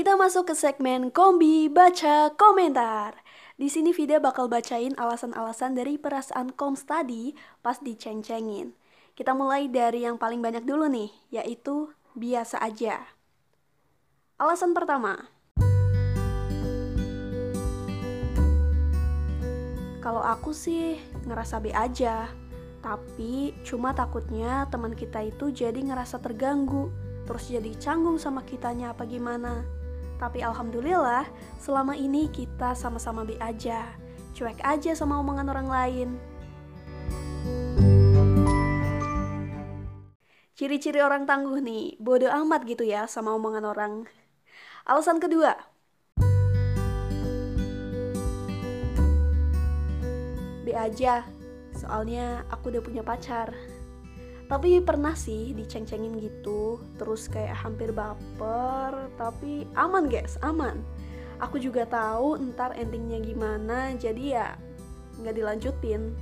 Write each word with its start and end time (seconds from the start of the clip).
Kita 0.00 0.16
masuk 0.16 0.48
ke 0.48 0.56
segmen 0.56 1.12
Kombi 1.12 1.68
Baca 1.68 2.32
Komentar. 2.32 3.20
Di 3.60 3.68
sini 3.68 3.92
Vida 3.92 4.16
bakal 4.16 4.48
bacain 4.48 4.96
alasan-alasan 4.96 5.76
dari 5.76 6.00
perasaan 6.00 6.56
Koms 6.56 6.88
tadi 6.88 7.36
pas 7.60 7.76
diceng-cengin. 7.76 8.72
Kita 9.12 9.36
mulai 9.36 9.68
dari 9.68 10.08
yang 10.08 10.16
paling 10.16 10.40
banyak 10.40 10.64
dulu 10.64 10.88
nih, 10.88 11.12
yaitu 11.28 11.92
biasa 12.16 12.64
aja. 12.64 13.12
Alasan 14.40 14.72
pertama, 14.72 15.28
kalau 20.00 20.24
aku 20.24 20.56
sih 20.56 20.96
ngerasa 21.28 21.60
B 21.60 21.76
aja, 21.76 22.24
tapi 22.80 23.52
cuma 23.68 23.92
takutnya 23.92 24.64
teman 24.72 24.96
kita 24.96 25.28
itu 25.28 25.52
jadi 25.52 25.76
ngerasa 25.76 26.24
terganggu, 26.24 26.88
terus 27.28 27.52
jadi 27.52 27.76
canggung 27.76 28.16
sama 28.16 28.40
kitanya 28.48 28.96
apa 28.96 29.04
gimana. 29.04 29.79
Tapi 30.20 30.44
alhamdulillah, 30.44 31.24
selama 31.56 31.96
ini 31.96 32.28
kita 32.28 32.76
sama-sama 32.76 33.24
B 33.24 33.40
aja. 33.40 33.88
Cuek 34.36 34.60
aja 34.60 34.92
sama 34.92 35.16
omongan 35.16 35.48
orang 35.48 35.68
lain. 35.72 36.08
Ciri-ciri 40.52 41.00
orang 41.00 41.24
tangguh 41.24 41.56
nih, 41.64 41.96
bodoh 41.96 42.28
amat 42.28 42.68
gitu 42.68 42.84
ya 42.84 43.08
sama 43.08 43.32
omongan 43.32 43.64
orang. 43.64 44.04
Alasan 44.84 45.16
kedua, 45.16 45.56
B 50.60 50.76
aja, 50.76 51.24
soalnya 51.72 52.44
aku 52.52 52.68
udah 52.68 52.82
punya 52.84 53.00
pacar. 53.00 53.56
Tapi 54.50 54.82
pernah 54.82 55.14
sih 55.14 55.54
diceng-cengin 55.54 56.18
gitu, 56.18 56.82
terus 56.98 57.30
kayak 57.30 57.54
hampir 57.62 57.94
baper, 57.94 59.14
tapi 59.14 59.62
aman 59.78 60.10
guys, 60.10 60.34
aman. 60.42 60.82
Aku 61.38 61.62
juga 61.62 61.86
tahu 61.86 62.34
ntar 62.50 62.74
endingnya 62.74 63.22
gimana, 63.22 63.94
jadi 63.94 64.24
ya 64.26 64.48
nggak 65.22 65.38
dilanjutin. 65.38 66.18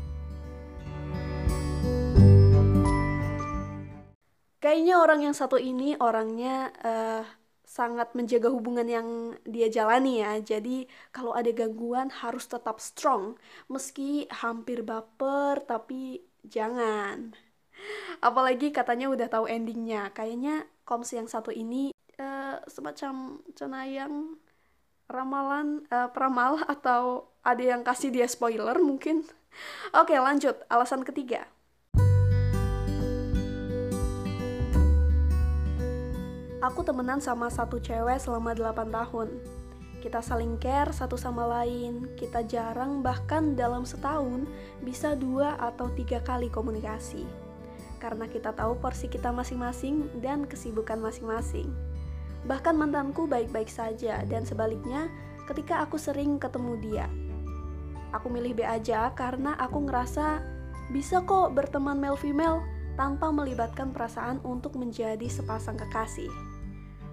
Kayaknya 4.61 4.95
orang 5.01 5.21
yang 5.25 5.33
satu 5.33 5.57
ini 5.57 5.97
orangnya 5.97 6.69
uh, 6.85 7.25
sangat 7.65 8.13
menjaga 8.13 8.53
hubungan 8.53 8.85
yang 8.85 9.09
dia 9.49 9.73
jalani 9.73 10.21
ya. 10.21 10.37
Jadi 10.45 10.85
kalau 11.17 11.33
ada 11.33 11.49
gangguan 11.49 12.13
harus 12.13 12.45
tetap 12.45 12.77
strong, 12.77 13.41
meski 13.73 14.29
hampir 14.29 14.85
baper 14.85 15.65
tapi 15.65 16.21
jangan 16.45 17.48
apalagi 18.19 18.75
katanya 18.75 19.11
udah 19.11 19.29
tahu 19.31 19.47
endingnya. 19.47 20.11
Kayaknya 20.15 20.67
koms 20.83 21.13
yang 21.15 21.31
satu 21.31 21.55
ini 21.55 21.95
uh, 22.19 22.61
semacam 22.67 23.43
cenayang 23.55 24.39
ramalan 25.09 25.89
uh, 25.89 26.11
peramal 26.13 26.61
atau 26.75 27.33
ada 27.43 27.63
yang 27.63 27.81
kasih 27.87 28.13
dia 28.13 28.27
spoiler 28.29 28.77
mungkin. 28.83 29.25
Oke 29.97 30.15
lanjut. 30.19 30.61
Alasan 30.69 31.03
ketiga. 31.07 31.49
Aku 36.59 36.83
temenan 36.83 37.23
sama 37.23 37.47
satu 37.55 37.79
cewek 37.79 38.19
selama 38.19 38.51
8 38.51 38.91
tahun. 38.91 39.31
Kita 40.03 40.19
saling 40.19 40.59
care 40.59 40.91
satu 40.91 41.15
sama 41.15 41.47
lain, 41.47 42.07
kita 42.19 42.43
jarang 42.47 42.99
bahkan 43.03 43.55
dalam 43.55 43.87
setahun 43.87 44.47
bisa 44.83 45.15
dua 45.15 45.55
atau 45.59 45.91
tiga 45.95 46.19
kali 46.23 46.51
komunikasi 46.51 47.27
karena 47.99 48.31
kita 48.31 48.55
tahu 48.55 48.79
porsi 48.79 49.11
kita 49.11 49.35
masing-masing 49.35 50.09
dan 50.23 50.47
kesibukan 50.47 50.97
masing-masing. 51.03 51.69
Bahkan 52.47 52.75
mantanku 52.79 53.27
baik-baik 53.27 53.69
saja 53.69 54.23
dan 54.25 54.47
sebaliknya 54.47 55.11
ketika 55.51 55.83
aku 55.83 55.99
sering 55.99 56.39
ketemu 56.39 56.79
dia. 56.79 57.07
Aku 58.17 58.33
milih 58.33 58.57
B 58.57 58.65
aja 58.65 59.13
karena 59.13 59.53
aku 59.61 59.85
ngerasa 59.85 60.41
bisa 60.89 61.21
kok 61.29 61.53
berteman 61.53 62.01
male 62.01 62.17
female 62.17 62.65
tanpa 62.97 63.29
melibatkan 63.29 63.93
perasaan 63.93 64.41
untuk 64.43 64.75
menjadi 64.81 65.29
sepasang 65.29 65.77
kekasih. 65.77 66.33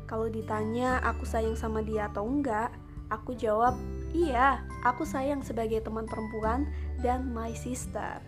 Kalau 0.06 0.29
ditanya 0.29 1.01
aku 1.03 1.25
sayang 1.28 1.57
sama 1.57 1.81
dia 1.81 2.07
atau 2.07 2.24
enggak, 2.24 2.72
aku 3.09 3.35
jawab 3.35 3.75
iya, 4.16 4.63
aku 4.85 5.03
sayang 5.03 5.44
sebagai 5.44 5.81
teman 5.84 6.07
perempuan 6.07 6.69
dan 7.03 7.29
my 7.34 7.51
sister. 7.53 8.22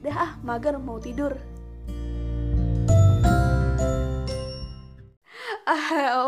Dah 0.00 0.16
ah, 0.16 0.32
mager 0.44 0.76
mau 0.76 1.00
tidur. 1.00 1.34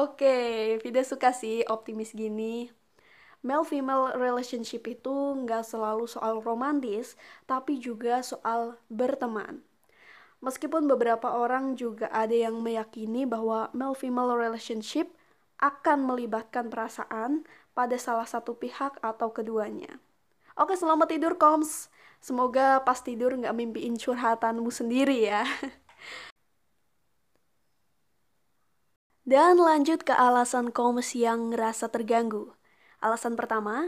Oke, 0.02 0.82
okay. 0.82 1.04
Suka 1.06 1.30
sih 1.30 1.62
optimis 1.70 2.10
gini. 2.10 2.66
Male-female 3.46 4.18
relationship 4.18 4.82
itu 4.90 5.14
nggak 5.14 5.62
selalu 5.62 6.10
soal 6.10 6.42
romantis, 6.42 7.14
tapi 7.46 7.78
juga 7.78 8.18
soal 8.26 8.82
berteman. 8.90 9.62
Meskipun 10.42 10.90
beberapa 10.90 11.30
orang 11.38 11.78
juga 11.78 12.10
ada 12.10 12.34
yang 12.34 12.58
meyakini 12.66 13.30
bahwa 13.30 13.70
male-female 13.70 14.34
relationship 14.34 15.06
akan 15.62 16.02
melibatkan 16.02 16.66
perasaan 16.66 17.46
pada 17.70 17.94
salah 17.94 18.26
satu 18.26 18.58
pihak 18.58 18.98
atau 19.06 19.30
keduanya. 19.30 20.02
Oke, 20.58 20.74
selamat 20.74 21.14
tidur, 21.14 21.38
Koms. 21.38 21.94
Semoga 22.18 22.82
pas 22.82 22.98
tidur 22.98 23.38
nggak 23.38 23.54
mimpiin 23.54 23.94
curhatanmu 23.94 24.66
sendiri 24.66 25.30
ya. 25.30 25.46
Dan 29.22 29.62
lanjut 29.62 30.02
ke 30.02 30.10
alasan 30.10 30.74
komes 30.74 31.14
yang 31.14 31.54
ngerasa 31.54 31.86
terganggu. 31.94 32.58
Alasan 32.98 33.38
pertama, 33.38 33.86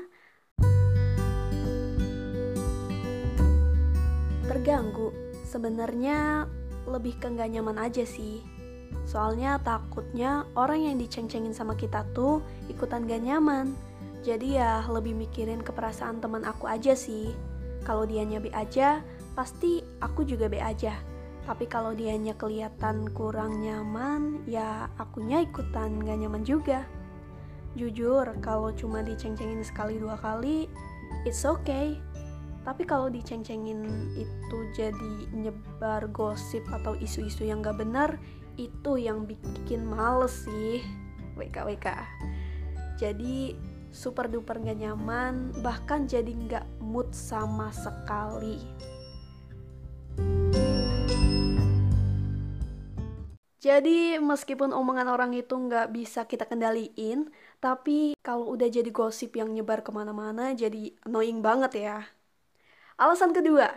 terganggu. 4.46 5.10
Sebenarnya 5.42 6.46
lebih 6.86 7.18
ke 7.18 7.26
nggak 7.26 7.50
nyaman 7.50 7.82
aja 7.82 8.06
sih. 8.06 8.46
Soalnya 9.10 9.58
takutnya 9.58 10.46
orang 10.54 10.86
yang 10.86 11.02
diceng-cengin 11.02 11.50
sama 11.50 11.74
kita 11.74 12.06
tuh 12.14 12.38
ikutan 12.70 13.02
gak 13.10 13.26
nyaman. 13.26 13.74
Jadi 14.22 14.54
ya 14.54 14.86
lebih 14.86 15.18
mikirin 15.18 15.66
keperasaan 15.66 16.22
teman 16.22 16.46
aku 16.46 16.70
aja 16.70 16.94
sih. 16.94 17.34
Kalau 17.82 18.06
dia 18.06 18.22
B 18.22 18.54
aja, 18.54 19.02
pasti 19.34 19.82
aku 19.98 20.22
juga 20.22 20.46
B 20.46 20.62
aja 20.62 21.13
tapi 21.44 21.68
kalau 21.68 21.92
dianya 21.92 22.32
kelihatan 22.36 23.12
kurang 23.12 23.60
nyaman 23.60 24.44
ya 24.48 24.88
akunya 24.96 25.44
ikutan 25.44 26.00
gak 26.00 26.18
nyaman 26.18 26.42
juga. 26.44 26.88
Jujur 27.76 28.24
kalau 28.40 28.70
cuma 28.72 29.04
diceng-cengin 29.04 29.60
sekali 29.60 30.00
dua 30.00 30.16
kali 30.16 30.66
it's 31.28 31.44
okay. 31.44 32.00
Tapi 32.64 32.88
kalau 32.88 33.12
diceng-cengin 33.12 33.84
itu 34.16 34.58
jadi 34.72 35.14
nyebar 35.36 36.08
gosip 36.08 36.64
atau 36.72 36.96
isu-isu 36.96 37.44
yang 37.44 37.60
gak 37.60 37.76
benar 37.76 38.16
itu 38.56 38.96
yang 38.96 39.28
bikin 39.28 39.84
males 39.84 40.48
sih. 40.48 40.80
WK 41.36 41.66
WK 41.66 41.86
jadi 42.94 43.58
super 43.94 44.26
duper 44.26 44.58
gak 44.58 44.78
nyaman 44.78 45.54
bahkan 45.62 46.06
jadi 46.06 46.30
gak 46.50 46.66
mood 46.82 47.10
sama 47.14 47.70
sekali 47.70 48.58
Jadi 53.64 54.20
meskipun 54.20 54.76
omongan 54.76 55.08
orang 55.08 55.32
itu 55.32 55.56
nggak 55.56 55.88
bisa 55.96 56.28
kita 56.28 56.44
kendaliin, 56.44 57.32
tapi 57.64 58.12
kalau 58.20 58.52
udah 58.52 58.68
jadi 58.68 58.92
gosip 58.92 59.40
yang 59.40 59.56
nyebar 59.56 59.80
ke 59.80 59.88
mana-mana 59.88 60.52
jadi 60.52 60.92
annoying 61.08 61.40
banget 61.40 61.72
ya. 61.80 61.98
Alasan 63.00 63.32
kedua, 63.32 63.72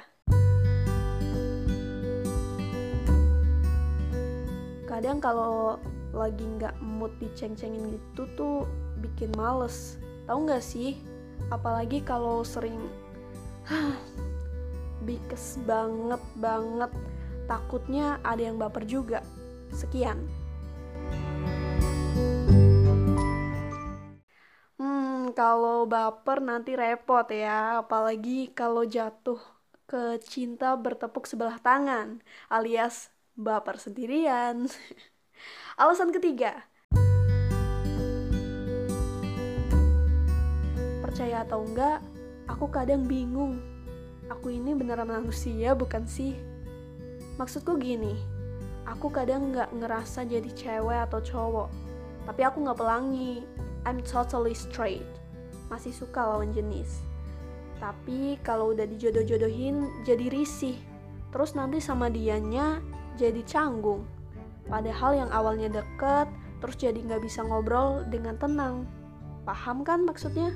kadang 4.91 5.23
kalau 5.23 5.79
lagi 6.11 6.43
nggak 6.43 6.75
mood 6.83 7.15
diceng-cengin 7.23 7.95
gitu 7.95 8.27
tuh 8.35 8.67
bikin 8.99 9.31
males. 9.39 9.95
Tahu 10.27 10.51
nggak 10.51 10.67
sih? 10.67 10.99
Apalagi 11.47 12.03
kalau 12.03 12.43
sering 12.43 12.91
bikes 15.07 15.55
banget 15.63 16.19
banget 16.35 16.91
takutnya 17.47 18.19
ada 18.27 18.51
yang 18.51 18.59
baper 18.59 18.83
juga 18.83 19.23
Sekian. 19.77 20.25
Hmm, 24.81 25.29
kalau 25.37 25.85
baper 25.85 26.41
nanti 26.41 26.73
repot 26.73 27.29
ya, 27.29 27.85
apalagi 27.85 28.49
kalau 28.57 28.81
jatuh 28.81 29.37
ke 29.85 30.17
cinta 30.25 30.73
bertepuk 30.73 31.29
sebelah 31.29 31.61
tangan, 31.61 32.25
alias 32.49 33.13
baper 33.37 33.77
sendirian. 33.77 34.65
Alasan 35.81 36.09
ketiga, 36.09 36.65
percaya 41.05 41.45
atau 41.45 41.61
enggak, 41.61 42.01
aku 42.49 42.65
kadang 42.73 43.05
bingung. 43.05 43.61
Aku 44.27 44.49
ini 44.49 44.73
beneran 44.73 45.07
manusia 45.07 45.77
bukan 45.77 46.03
sih? 46.09 46.35
Maksudku 47.37 47.77
gini, 47.79 48.36
Aku 48.87 49.11
kadang 49.11 49.51
nggak 49.51 49.75
ngerasa 49.75 50.23
jadi 50.23 50.47
cewek 50.55 51.11
atau 51.11 51.19
cowok, 51.19 51.69
tapi 52.23 52.41
aku 52.47 52.63
nggak 52.63 52.79
pelangi. 52.79 53.43
I'm 53.83 53.99
totally 54.03 54.55
straight. 54.55 55.03
Masih 55.67 55.91
suka 55.91 56.23
lawan 56.23 56.55
jenis. 56.55 57.03
Tapi 57.83 58.39
kalau 58.47 58.71
udah 58.71 58.87
dijodoh-jodohin 58.87 60.03
jadi 60.07 60.31
risih. 60.31 60.79
Terus 61.35 61.51
nanti 61.55 61.83
sama 61.83 62.07
dianya 62.07 62.79
jadi 63.19 63.43
canggung. 63.43 64.07
Padahal 64.67 65.15
yang 65.15 65.31
awalnya 65.35 65.83
deket, 65.83 66.27
terus 66.63 66.75
jadi 66.79 66.99
nggak 66.99 67.23
bisa 67.23 67.43
ngobrol 67.43 68.07
dengan 68.07 68.39
tenang. 68.39 68.87
Paham 69.43 69.83
kan 69.83 70.03
maksudnya? 70.03 70.51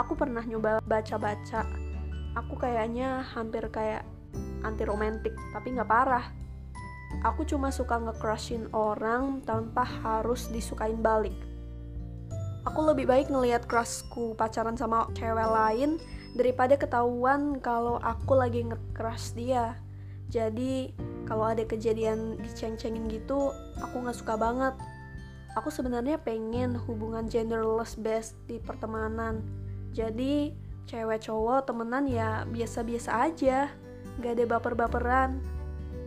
Aku 0.00 0.16
pernah 0.16 0.44
nyoba 0.44 0.80
baca-baca. 0.84 1.64
Aku 2.34 2.56
kayaknya 2.56 3.24
hampir 3.36 3.68
kayak 3.68 4.04
anti 4.64 4.84
romantik, 4.84 5.32
tapi 5.52 5.72
nggak 5.72 5.88
parah. 5.88 6.43
Aku 7.22 7.46
cuma 7.46 7.70
suka 7.70 8.00
nge-crushin 8.00 8.66
orang 8.74 9.44
tanpa 9.46 9.86
harus 9.86 10.50
disukain 10.50 10.98
balik. 10.98 11.36
Aku 12.64 12.80
lebih 12.80 13.04
baik 13.04 13.28
ngelihat 13.28 13.68
crushku 13.68 14.32
pacaran 14.34 14.74
sama 14.74 15.06
cewek 15.12 15.46
lain 15.46 16.00
daripada 16.32 16.74
ketahuan 16.74 17.60
kalau 17.60 18.00
aku 18.00 18.34
lagi 18.34 18.64
nge-crush 18.64 19.36
dia. 19.36 19.78
Jadi 20.32 20.90
kalau 21.28 21.46
ada 21.52 21.62
kejadian 21.62 22.40
diceng-cengin 22.40 23.06
gitu, 23.12 23.52
aku 23.78 24.02
nggak 24.02 24.16
suka 24.16 24.34
banget. 24.34 24.74
Aku 25.54 25.70
sebenarnya 25.70 26.18
pengen 26.18 26.74
hubungan 26.74 27.30
genderless 27.30 27.94
best 27.94 28.34
di 28.50 28.58
pertemanan. 28.58 29.44
Jadi 29.94 30.50
cewek 30.90 31.22
cowok 31.22 31.70
temenan 31.70 32.10
ya 32.10 32.42
biasa-biasa 32.50 33.30
aja, 33.30 33.70
nggak 34.18 34.32
ada 34.40 34.44
baper-baperan. 34.50 35.53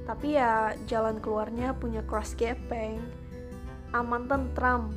Tapi 0.08 0.40
ya 0.40 0.72
jalan 0.88 1.20
keluarnya 1.20 1.76
punya 1.76 2.00
cross 2.08 2.32
gepeng, 2.40 3.04
aman 3.92 4.24
tentram. 4.32 4.96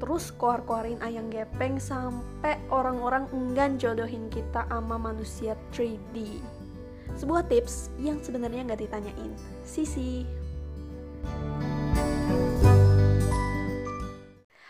Terus 0.00 0.32
keluar-keluarin 0.32 1.04
ayang 1.04 1.28
gepeng 1.28 1.76
sampai 1.76 2.56
orang-orang 2.72 3.28
enggan 3.36 3.76
jodohin 3.76 4.32
kita 4.32 4.64
sama 4.72 4.96
manusia 4.96 5.52
3D. 5.76 6.40
Sebuah 7.18 7.44
tips 7.50 7.92
yang 8.00 8.24
sebenarnya 8.24 8.72
nggak 8.72 8.88
ditanyain. 8.88 9.32
Sisi. 9.68 10.24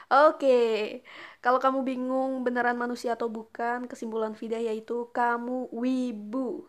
Oke, 0.09 1.05
kalau 1.45 1.61
kamu 1.61 1.85
bingung 1.85 2.41
beneran 2.41 2.81
manusia 2.81 3.13
atau 3.13 3.29
bukan, 3.29 3.85
kesimpulan 3.85 4.33
Vida 4.33 4.57
yaitu 4.57 5.13
kamu 5.13 5.69
wibu. 5.69 6.65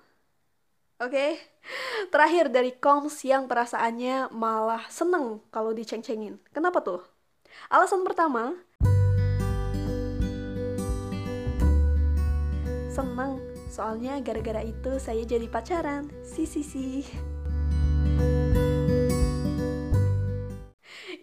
Oke, 1.00 1.40
terakhir 2.12 2.52
dari 2.52 2.76
Koms 2.76 3.24
yang 3.24 3.48
perasaannya 3.48 4.36
malah 4.36 4.84
seneng 4.92 5.40
kalau 5.48 5.72
diceng-cengin. 5.72 6.36
Kenapa 6.52 6.84
tuh? 6.84 7.00
Alasan 7.72 8.04
pertama, 8.04 8.52
seneng 12.92 13.40
soalnya 13.72 14.20
gara-gara 14.20 14.60
itu 14.60 15.00
saya 15.00 15.24
jadi 15.24 15.48
pacaran. 15.48 16.12
Si 16.20 16.44
si 16.44 16.68
si. 16.68 17.08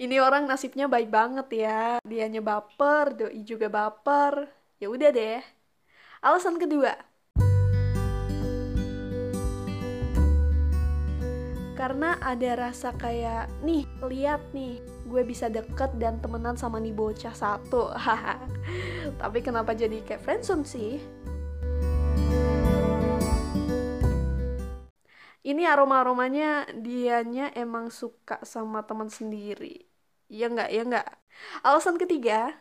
Ini 0.00 0.16
orang 0.24 0.48
nasibnya 0.48 0.88
baik 0.88 1.12
banget 1.12 1.52
ya. 1.52 2.00
Dianya 2.00 2.40
baper, 2.40 3.12
doi 3.12 3.44
juga 3.44 3.68
baper. 3.68 4.48
Ya 4.80 4.88
udah 4.88 5.12
deh. 5.12 5.44
Alasan 6.24 6.56
kedua, 6.56 6.96
karena 11.76 12.16
ada 12.24 12.56
rasa 12.56 12.96
kayak 12.96 13.52
nih 13.60 13.84
lihat 14.08 14.40
nih 14.56 14.80
gue 15.04 15.22
bisa 15.28 15.52
deket 15.52 15.92
dan 16.00 16.16
temenan 16.24 16.56
sama 16.56 16.80
nih 16.80 16.96
bocah 16.96 17.36
satu. 17.36 17.92
Tapi 19.20 19.38
kenapa 19.44 19.76
jadi 19.76 20.00
kayak 20.00 20.24
friendzone 20.24 20.64
sih? 20.64 20.96
Ini 25.46 25.62
aroma 25.68 26.02
aromanya 26.02 26.66
dianya 26.74 27.52
emang 27.54 27.92
suka 27.92 28.40
sama 28.42 28.82
teman 28.82 29.12
sendiri. 29.12 29.86
Ya 30.26 30.50
nggak? 30.50 30.70
Ya 30.72 30.82
nggak? 30.82 31.08
Alasan 31.62 32.00
ketiga 32.00 32.56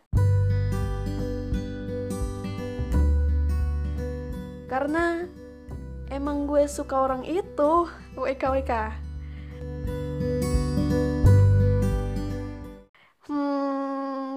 karena 4.65 5.23
emang 6.11 6.51
gue 6.51 6.67
suka 6.67 6.99
orang 6.99 7.23
itu. 7.23 7.87
WK 8.19 8.43
WK 8.59 9.04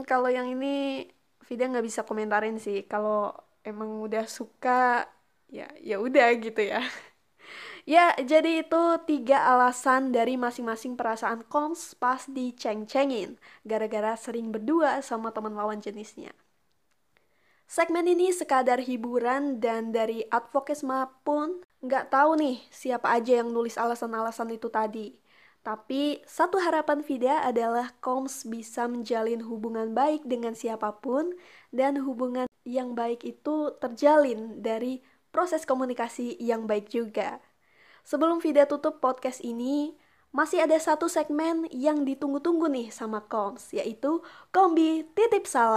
kalau 0.08 0.28
yang 0.32 0.48
ini 0.48 1.04
Vida 1.48 1.64
nggak 1.64 1.86
bisa 1.88 2.00
komentarin 2.04 2.56
sih. 2.60 2.84
Kalau 2.84 3.32
emang 3.64 4.04
udah 4.04 4.24
suka 4.28 5.08
ya 5.48 5.68
ya 5.80 5.96
udah 6.00 6.28
gitu 6.40 6.60
ya. 6.72 6.80
Ya 7.88 8.12
jadi 8.20 8.60
itu 8.68 8.82
tiga 9.08 9.48
alasan 9.48 10.12
dari 10.12 10.36
masing-masing 10.36 10.92
perasaan 11.00 11.40
koms 11.48 11.96
pas 11.96 12.20
diceng-cengin 12.28 13.40
gara-gara 13.64 14.12
sering 14.20 14.52
berdua 14.52 15.00
sama 15.00 15.32
teman 15.32 15.56
lawan 15.56 15.80
jenisnya. 15.80 16.36
Segmen 17.64 18.04
ini 18.04 18.28
sekadar 18.28 18.84
hiburan 18.84 19.56
dan 19.64 19.88
dari 19.88 20.20
advokesma 20.28 21.08
pun 21.24 21.64
nggak 21.80 22.12
tahu 22.12 22.36
nih 22.36 22.56
siapa 22.68 23.08
aja 23.08 23.40
yang 23.40 23.48
nulis 23.56 23.80
alasan-alasan 23.80 24.52
itu 24.52 24.68
tadi. 24.68 25.16
Tapi 25.66 26.22
satu 26.24 26.56
harapan 26.62 27.04
Vida 27.04 27.44
adalah 27.44 27.92
Koms 28.00 28.48
bisa 28.48 28.88
menjalin 28.88 29.44
hubungan 29.44 29.92
baik 29.92 30.24
dengan 30.24 30.56
siapa 30.56 30.96
pun 31.02 31.34
dan 31.74 32.00
hubungan 32.00 32.48
yang 32.64 32.96
baik 32.96 33.24
itu 33.24 33.76
terjalin 33.76 34.64
dari 34.64 35.04
proses 35.28 35.68
komunikasi 35.68 36.40
yang 36.40 36.64
baik 36.64 36.88
juga. 36.88 37.42
Sebelum 38.08 38.40
Vida 38.40 38.64
tutup 38.64 39.04
podcast 39.04 39.44
ini, 39.44 39.92
masih 40.32 40.64
ada 40.64 40.76
satu 40.80 41.08
segmen 41.08 41.68
yang 41.72 42.04
ditunggu-tunggu 42.04 42.68
nih 42.68 42.88
sama 42.88 43.24
Koms, 43.28 43.72
yaitu 43.72 44.24
Kombi 44.52 45.04
Titip 45.12 45.44
Salam. 45.44 45.76